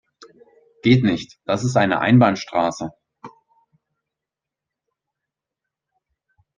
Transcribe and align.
Geht 0.81 1.03
nicht, 1.03 1.37
das 1.45 1.63
ist 1.63 1.77
eine 1.77 1.99
Einbahnstraße. 1.99 2.89